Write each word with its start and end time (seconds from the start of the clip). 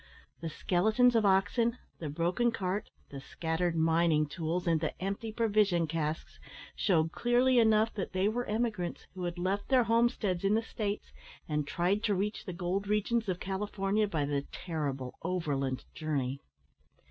The 0.39 0.49
skeletons 0.49 1.15
of 1.15 1.27
oxen, 1.27 1.77
the 1.99 2.09
broken 2.09 2.51
cart, 2.51 2.89
the 3.11 3.19
scattered 3.21 3.75
mining 3.75 4.25
tools, 4.25 4.65
and 4.65 4.81
the 4.81 4.99
empty 4.99 5.31
provision 5.31 5.85
casks, 5.85 6.39
shewed 6.75 7.11
clearly 7.11 7.59
enough 7.59 7.93
that 7.93 8.11
they 8.11 8.27
were 8.27 8.45
emigrants 8.45 9.05
who 9.13 9.25
had 9.25 9.37
left 9.37 9.67
their 9.69 9.83
homesteads 9.83 10.43
in 10.43 10.55
the 10.55 10.63
States, 10.63 11.13
and 11.47 11.67
tried 11.67 12.01
to 12.05 12.15
reach 12.15 12.45
the 12.45 12.51
gold 12.53 12.87
regions 12.87 13.29
of 13.29 13.39
California 13.39 14.07
by 14.07 14.25
the 14.25 14.41
terrible 14.51 15.13
overland 15.21 15.85
journey. 15.93 16.41